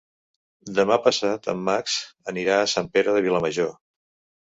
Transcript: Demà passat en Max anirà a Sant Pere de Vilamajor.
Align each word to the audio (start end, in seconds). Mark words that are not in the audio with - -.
Demà 0.79 0.97
passat 1.09 1.51
en 1.55 1.63
Max 1.69 1.99
anirà 2.35 2.59
a 2.65 2.73
Sant 2.75 2.93
Pere 2.99 3.19
de 3.19 3.27
Vilamajor. 3.31 3.75